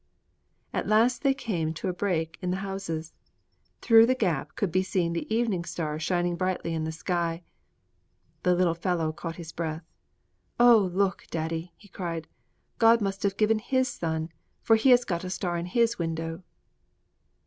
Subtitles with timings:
[0.73, 3.13] At last they came to a break in the houses.
[3.83, 7.43] Through the gap could be seen the evening star shining brightly in the sky.
[8.41, 9.85] The little fellow caught his breath.
[10.59, 12.27] "Oh, look, Daddy," he cried,
[12.79, 14.31] "God must have given His Son,
[14.63, 16.41] for He has got a star in His window."'